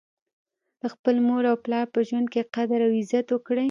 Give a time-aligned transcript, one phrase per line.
[0.81, 3.59] د خپل مور او پلار په ژوند کي قدر او عزت وکړئ